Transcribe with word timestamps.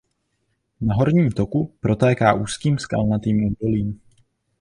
Na 0.81 0.93
horním 0.95 1.31
toku 1.31 1.73
protéká 1.81 2.33
úzkým 2.33 2.77
skalnatým 2.77 3.43
údolím. 3.51 4.01